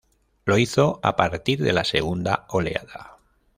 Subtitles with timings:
[0.45, 3.19] Lo hizo a partir de la segunda oleada.